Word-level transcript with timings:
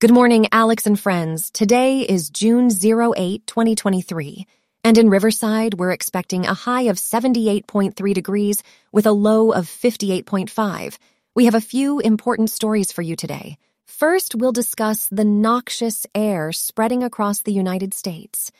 Good 0.00 0.12
morning, 0.12 0.46
Alex 0.50 0.86
and 0.86 0.98
friends. 0.98 1.50
Today 1.50 2.00
is 2.00 2.30
June 2.30 2.70
08, 2.70 3.46
2023. 3.46 4.46
And 4.82 4.96
in 4.96 5.10
Riverside, 5.10 5.74
we're 5.74 5.90
expecting 5.90 6.46
a 6.46 6.54
high 6.54 6.84
of 6.84 6.96
78.3 6.96 8.14
degrees 8.14 8.62
with 8.92 9.04
a 9.04 9.12
low 9.12 9.52
of 9.52 9.66
58.5. 9.66 10.96
We 11.34 11.44
have 11.44 11.54
a 11.54 11.60
few 11.60 11.98
important 11.98 12.48
stories 12.48 12.92
for 12.92 13.02
you 13.02 13.14
today. 13.14 13.58
First, 13.84 14.34
we'll 14.34 14.52
discuss 14.52 15.06
the 15.08 15.26
noxious 15.26 16.06
air 16.14 16.50
spreading 16.52 17.02
across 17.02 17.42
the 17.42 17.52
United 17.52 17.92
States. 17.92 18.50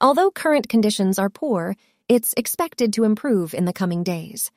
Although 0.00 0.30
current 0.30 0.68
conditions 0.68 1.18
are 1.18 1.28
poor, 1.28 1.74
it's 2.08 2.32
expected 2.36 2.92
to 2.92 3.02
improve 3.02 3.54
in 3.54 3.64
the 3.64 3.72
coming 3.72 4.04
days. 4.04 4.52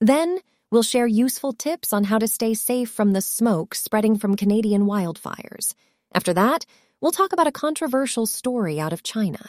Then, 0.00 0.40
We'll 0.70 0.82
share 0.82 1.06
useful 1.06 1.54
tips 1.54 1.94
on 1.94 2.04
how 2.04 2.18
to 2.18 2.28
stay 2.28 2.52
safe 2.52 2.90
from 2.90 3.14
the 3.14 3.22
smoke 3.22 3.74
spreading 3.74 4.18
from 4.18 4.36
Canadian 4.36 4.82
wildfires. 4.82 5.72
After 6.12 6.34
that, 6.34 6.66
we'll 7.00 7.10
talk 7.10 7.32
about 7.32 7.46
a 7.46 7.52
controversial 7.52 8.26
story 8.26 8.78
out 8.78 8.92
of 8.92 9.02
China. 9.02 9.40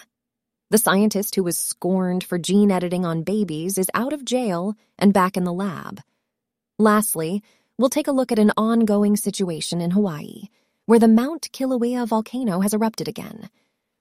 The 0.70 0.78
scientist 0.78 1.36
who 1.36 1.44
was 1.44 1.58
scorned 1.58 2.23
for 2.23 2.38
gene 2.38 2.72
editing 2.72 3.05
on 3.05 3.23
babies 3.23 3.78
is 3.78 3.90
out 3.94 4.14
of 4.14 4.23
jail 4.23 4.76
and 4.98 5.14
back 5.14 5.36
in 5.36 5.44
the 5.44 5.52
lab. 5.52 6.00
Lastly, 6.78 7.44
we'll 7.78 7.90
take 7.90 8.08
a 8.08 8.14
look 8.14 8.31
at 8.31 8.40
an 8.40 8.54
ongoing 8.56 9.17
situation 9.17 9.81
in 9.81 9.92
Hawaii, 9.92 10.44
where 10.86 11.00
the 11.00 11.09
Mount 11.09 11.50
Kilauea 11.52 12.08
volcano 12.08 12.62
has 12.62 12.73
erupted 12.73 13.09
again. 13.09 13.50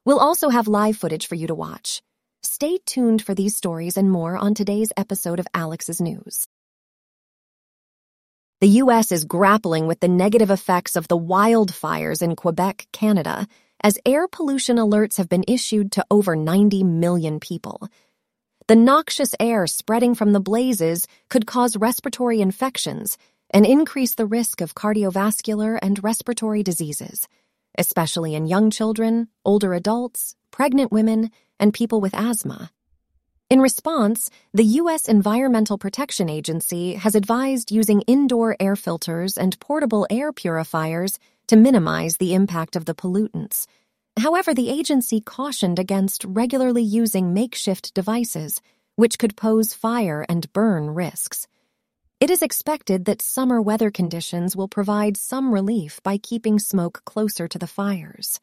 We'll 0.04 0.20
also 0.20 0.50
have 0.50 0.68
live 0.68 0.96
footage 0.96 1.26
for 1.26 1.34
you 1.34 1.48
to 1.48 1.54
watch. 1.54 2.00
Stay 2.44 2.78
tuned 2.86 3.22
for 3.22 3.34
these 3.34 3.56
stories 3.56 3.96
and 3.96 4.08
more 4.08 4.36
on 4.36 4.54
today's 4.54 4.92
episode 4.96 5.40
of 5.40 5.48
Alex's 5.52 6.00
News. 6.00 6.46
The 8.60 8.80
U.S. 8.82 9.12
is 9.12 9.24
grappling 9.24 9.86
with 9.86 10.00
the 10.00 10.08
negative 10.08 10.50
effects 10.50 10.96
of 10.96 11.06
the 11.06 11.16
wildfires 11.16 12.22
in 12.22 12.34
Quebec, 12.34 12.88
Canada, 12.90 13.46
as 13.84 14.00
air 14.04 14.26
pollution 14.26 14.78
alerts 14.78 15.16
have 15.18 15.28
been 15.28 15.44
issued 15.46 15.92
to 15.92 16.04
over 16.10 16.34
90 16.34 16.82
million 16.82 17.38
people. 17.38 17.88
The 18.66 18.74
noxious 18.74 19.32
air 19.38 19.68
spreading 19.68 20.16
from 20.16 20.32
the 20.32 20.40
blazes 20.40 21.06
could 21.30 21.46
cause 21.46 21.76
respiratory 21.76 22.40
infections 22.40 23.16
and 23.50 23.64
increase 23.64 24.14
the 24.14 24.26
risk 24.26 24.60
of 24.60 24.74
cardiovascular 24.74 25.78
and 25.80 26.02
respiratory 26.02 26.64
diseases, 26.64 27.28
especially 27.78 28.34
in 28.34 28.48
young 28.48 28.72
children, 28.72 29.28
older 29.44 29.72
adults, 29.72 30.34
pregnant 30.50 30.90
women, 30.90 31.30
and 31.60 31.72
people 31.72 32.00
with 32.00 32.12
asthma. 32.12 32.72
In 33.50 33.62
response, 33.62 34.28
the 34.52 34.76
U.S. 34.82 35.08
Environmental 35.08 35.78
Protection 35.78 36.28
Agency 36.28 36.96
has 36.96 37.14
advised 37.14 37.70
using 37.70 38.02
indoor 38.02 38.54
air 38.60 38.76
filters 38.76 39.38
and 39.38 39.58
portable 39.58 40.06
air 40.10 40.34
purifiers 40.34 41.18
to 41.46 41.56
minimize 41.56 42.18
the 42.18 42.34
impact 42.34 42.76
of 42.76 42.84
the 42.84 42.94
pollutants. 42.94 43.66
However, 44.18 44.52
the 44.52 44.68
agency 44.68 45.22
cautioned 45.22 45.78
against 45.78 46.26
regularly 46.26 46.82
using 46.82 47.32
makeshift 47.32 47.94
devices, 47.94 48.60
which 48.96 49.18
could 49.18 49.34
pose 49.34 49.72
fire 49.72 50.26
and 50.28 50.52
burn 50.52 50.90
risks. 50.90 51.46
It 52.20 52.28
is 52.30 52.42
expected 52.42 53.06
that 53.06 53.22
summer 53.22 53.62
weather 53.62 53.90
conditions 53.90 54.56
will 54.56 54.68
provide 54.68 55.16
some 55.16 55.54
relief 55.54 56.02
by 56.02 56.18
keeping 56.18 56.58
smoke 56.58 57.00
closer 57.06 57.48
to 57.48 57.58
the 57.58 57.66
fires. 57.66 58.40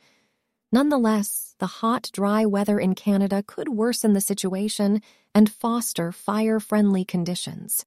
Nonetheless, 0.72 1.56
the 1.60 1.68
hot, 1.68 2.10
dry 2.12 2.46
weather 2.46 2.80
in 2.80 2.96
Canada 2.96 3.44
could 3.46 3.70
worsen 3.70 4.14
the 4.14 4.22
situation 4.22 5.02
and 5.34 5.52
foster 5.52 6.12
fire 6.12 6.60
friendly 6.60 7.06
conditions. 7.06 7.86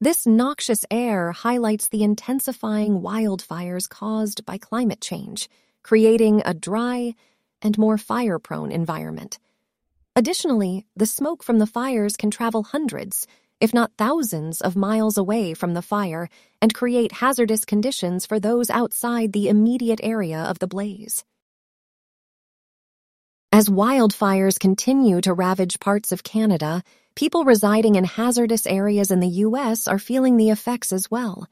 This 0.00 0.26
noxious 0.26 0.84
air 0.90 1.32
highlights 1.32 1.88
the 1.88 2.02
intensifying 2.02 3.00
wildfires 3.00 3.88
caused 3.88 4.44
by 4.44 4.58
climate 4.58 5.00
change, 5.00 5.48
creating 5.82 6.42
a 6.44 6.52
dry 6.52 7.14
and 7.62 7.78
more 7.78 7.96
fire 7.96 8.38
prone 8.38 8.70
environment. 8.70 9.38
Additionally, 10.14 10.84
the 10.94 11.06
smoke 11.06 11.42
from 11.42 11.58
the 11.58 11.66
fires 11.66 12.16
can 12.16 12.30
travel 12.30 12.64
hundreds, 12.64 13.26
if 13.60 13.72
not 13.72 13.92
thousands, 13.96 14.60
of 14.60 14.76
miles 14.76 15.16
away 15.16 15.54
from 15.54 15.72
the 15.72 15.80
fire 15.80 16.28
and 16.60 16.74
create 16.74 17.12
hazardous 17.12 17.64
conditions 17.64 18.26
for 18.26 18.38
those 18.38 18.68
outside 18.68 19.32
the 19.32 19.48
immediate 19.48 20.00
area 20.02 20.38
of 20.38 20.58
the 20.58 20.66
blaze. 20.66 21.24
As 23.52 23.68
wildfires 23.68 24.58
continue 24.58 25.20
to 25.20 25.32
ravage 25.32 25.78
parts 25.78 26.10
of 26.10 26.24
Canada, 26.24 26.82
people 27.14 27.44
residing 27.44 27.94
in 27.94 28.04
hazardous 28.04 28.66
areas 28.66 29.10
in 29.10 29.20
the 29.20 29.44
U.S. 29.46 29.86
are 29.86 30.00
feeling 30.00 30.36
the 30.36 30.50
effects 30.50 30.92
as 30.92 31.10
well. 31.10 31.46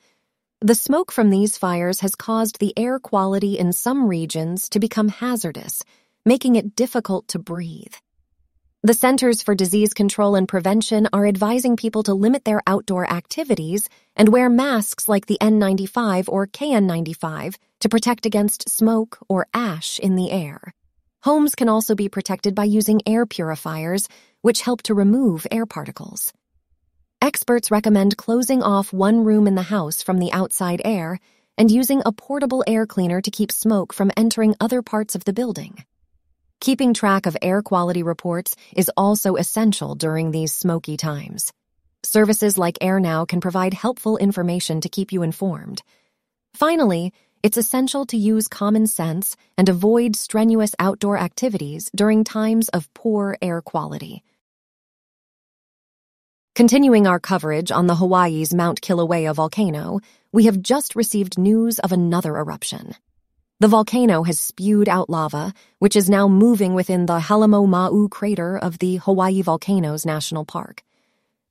The 0.61 0.75
smoke 0.75 1.13
from 1.13 1.31
these 1.31 1.57
fires 1.57 2.01
has 2.01 2.17
caused 2.17 2.59
the 2.59 2.77
air 2.77 2.99
quality 2.99 3.59
in 3.59 3.73
some 3.73 4.09
regions 4.09 4.69
to 4.71 4.81
become 4.81 5.09
hazardous, 5.09 5.85
making 6.27 6.57
it 6.57 6.75
difficult 6.75 7.29
to 7.29 7.39
breathe. 7.39 7.95
The 8.83 8.93
Centers 8.93 9.41
for 9.41 9.55
Disease 9.55 9.95
Control 9.95 10.35
and 10.35 10.49
Prevention 10.49 11.09
are 11.13 11.27
advising 11.27 11.77
people 11.77 12.03
to 12.03 12.13
limit 12.13 12.45
their 12.45 12.61
outdoor 12.67 13.11
activities 13.11 13.89
and 14.17 14.29
wear 14.29 14.51
masks 14.51 15.09
like 15.09 15.27
the 15.27 15.39
N95 15.41 16.29
or 16.29 16.47
KN95 16.49 17.57
to 17.81 17.89
protect 17.89 18.27
against 18.27 18.69
smoke 18.69 19.19
or 19.29 19.47
ash 19.55 19.99
in 20.01 20.17
the 20.17 20.31
air. 20.33 20.75
Homes 21.25 21.55
can 21.55 21.71
also 21.71 21.95
be 21.95 22.11
protected 22.11 22.55
by 22.55 22.65
using 22.65 23.01
air 23.07 23.25
purifiers, 23.25 24.09
which 24.43 24.61
help 24.61 24.83
to 24.83 24.93
remove 24.93 25.47
air 25.51 25.65
particles. 25.65 26.35
Experts 27.23 27.71
recommend 27.71 28.19
closing 28.19 28.63
off 28.63 28.93
one 28.93 29.25
room 29.25 29.47
in 29.47 29.55
the 29.55 29.63
house 29.63 30.03
from 30.03 30.19
the 30.19 30.31
outside 30.35 30.83
air 30.85 31.19
and 31.57 31.71
using 31.71 32.03
a 32.05 32.13
portable 32.13 32.63
air 32.67 32.85
cleaner 32.85 33.23
to 33.23 33.31
keep 33.31 33.51
smoke 33.51 33.95
from 33.95 34.11
entering 34.19 34.55
other 34.61 34.83
parts 34.83 35.15
of 35.15 35.25
the 35.25 35.33
building. 35.33 35.83
Keeping 36.61 36.93
track 36.93 37.25
of 37.25 37.39
air 37.41 37.63
quality 37.63 38.03
reports 38.03 38.55
is 38.77 38.91
also 38.95 39.37
essential 39.37 39.95
during 39.95 40.31
these 40.31 40.53
smoky 40.53 40.99
times. 40.99 41.55
Services 42.03 42.59
like 42.59 42.79
AirNow 42.83 43.27
can 43.27 43.41
provide 43.41 43.73
helpful 43.73 44.19
information 44.19 44.83
to 44.83 44.91
keep 44.91 45.11
you 45.11 45.23
informed. 45.23 45.81
Finally, 46.53 47.15
it's 47.45 47.59
essential 47.59 48.07
to 48.07 48.17
use 48.17 48.49
common 48.49 48.87
sense 48.87 49.37
and 49.59 49.69
avoid 49.69 50.17
strenuous 50.17 50.75
outdoor 50.79 51.19
activities 51.19 51.91
during 51.95 52.25
times 52.25 52.71
of 52.71 52.93
poor 52.95 53.37
air 53.43 53.61
quality. 53.61 54.25
Continuing 56.55 57.07
our 57.07 57.21
coverage 57.21 57.71
on 57.71 57.87
the 57.87 57.97
Hawaii's 57.97 58.55
Mount 58.55 58.81
Kilauea 58.81 59.35
volcano, 59.35 60.01
we 60.33 60.47
have 60.47 60.63
just 60.63 60.97
received 60.97 61.37
news 61.37 61.79
of 61.79 61.93
another 61.93 62.35
eruption. 62.39 62.95
The 63.61 63.69
volcano 63.69 64.23
has 64.23 64.41
spewed 64.41 64.89
out 64.89 65.11
lava, 65.11 65.53
which 65.81 65.97
is 65.97 66.09
now 66.09 66.29
moving 66.29 66.73
within 66.73 67.05
the 67.05 67.19
Halemaumau 67.19 68.11
crater 68.11 68.57
of 68.57 68.79
the 68.79 68.97
Hawaii 68.97 69.43
Volcanoes 69.43 70.07
National 70.07 70.47
Park. 70.47 70.83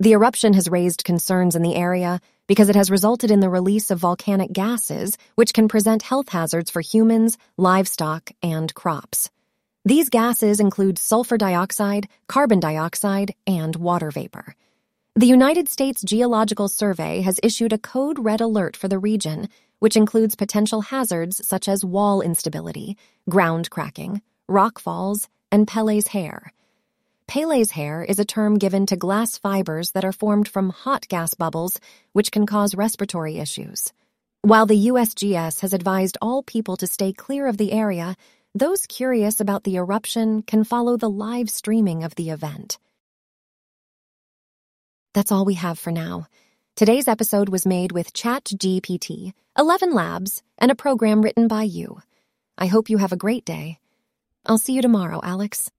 The 0.03 0.11
eruption 0.11 0.51
has 0.51 0.67
raised 0.67 1.05
concerns 1.05 1.55
in 1.55 1.61
the 1.61 1.77
area 1.77 2.19
because 2.45 2.67
it 2.67 2.75
has 2.75 2.91
resulted 2.91 3.31
in 3.31 3.39
the 3.39 3.47
release 3.47 3.89
of 3.89 3.99
volcanic 3.99 4.51
gases, 4.51 5.17
which 5.35 5.53
can 5.53 5.69
present 5.69 6.01
health 6.03 6.27
hazards 6.27 6.69
for 6.69 6.81
humans, 6.81 7.37
livestock, 7.55 8.29
and 8.41 8.73
crops. 8.73 9.29
These 9.85 10.09
gases 10.09 10.59
include 10.59 10.99
sulfur 10.99 11.37
dioxide, 11.37 12.09
carbon 12.27 12.59
dioxide, 12.59 13.33
and 13.47 13.77
water 13.77 14.11
vapor. 14.11 14.55
The 15.15 15.25
United 15.25 15.69
States 15.69 16.01
Geological 16.01 16.67
Survey 16.67 17.21
has 17.21 17.39
issued 17.41 17.71
a 17.71 17.77
code 17.77 18.19
red 18.19 18.41
alert 18.41 18.75
for 18.75 18.89
the 18.89 18.99
region, 18.99 19.47
which 19.79 19.95
includes 19.95 20.35
potential 20.35 20.81
hazards 20.81 21.47
such 21.47 21.69
as 21.69 21.85
wall 21.85 22.19
instability, 22.19 22.97
ground 23.29 23.69
cracking, 23.69 24.21
rock 24.49 24.79
falls, 24.79 25.29
and 25.49 25.65
Pele's 25.65 26.07
hair. 26.07 26.51
Pele's 27.27 27.71
hair 27.71 28.03
is 28.03 28.19
a 28.19 28.25
term 28.25 28.57
given 28.57 28.85
to 28.87 28.97
glass 28.97 29.37
fibers 29.37 29.91
that 29.91 30.03
are 30.03 30.11
formed 30.11 30.47
from 30.47 30.69
hot 30.69 31.07
gas 31.07 31.33
bubbles, 31.33 31.79
which 32.11 32.31
can 32.31 32.45
cause 32.45 32.75
respiratory 32.75 33.37
issues. 33.39 33.93
While 34.41 34.65
the 34.65 34.87
USGS 34.87 35.61
has 35.61 35.73
advised 35.73 36.17
all 36.21 36.43
people 36.43 36.75
to 36.77 36.87
stay 36.87 37.13
clear 37.13 37.47
of 37.47 37.57
the 37.57 37.71
area, 37.71 38.15
those 38.53 38.85
curious 38.85 39.39
about 39.39 39.63
the 39.63 39.77
eruption 39.77 40.41
can 40.43 40.65
follow 40.65 40.97
the 40.97 41.09
live 41.09 41.49
streaming 41.49 42.03
of 42.03 42.13
the 42.15 42.29
event. 42.29 42.77
That's 45.13 45.31
all 45.31 45.45
we 45.45 45.53
have 45.55 45.79
for 45.79 45.91
now. 45.91 46.27
Today's 46.75 47.07
episode 47.07 47.49
was 47.49 47.65
made 47.65 47.91
with 47.91 48.13
ChatGPT, 48.13 49.33
11 49.57 49.93
Labs, 49.93 50.43
and 50.57 50.71
a 50.71 50.75
program 50.75 51.21
written 51.21 51.47
by 51.47 51.63
you. 51.63 52.01
I 52.57 52.65
hope 52.65 52.89
you 52.89 52.97
have 52.97 53.13
a 53.13 53.17
great 53.17 53.45
day. 53.45 53.79
I'll 54.45 54.57
see 54.57 54.73
you 54.73 54.81
tomorrow, 54.81 55.21
Alex. 55.23 55.69